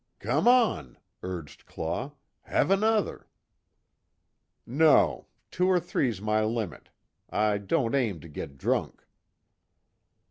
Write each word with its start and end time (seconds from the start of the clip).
"Come 0.17 0.47
on," 0.47 0.97
urged 1.21 1.67
Claw, 1.67 2.13
"Have 2.45 2.71
another." 2.71 3.27
"No, 4.65 5.27
two 5.51 5.67
or 5.67 5.79
three's 5.79 6.19
my 6.19 6.43
limit. 6.43 6.89
I 7.29 7.59
don't 7.59 7.93
aim 7.93 8.19
to 8.21 8.27
git 8.27 8.57
drunk." 8.57 9.05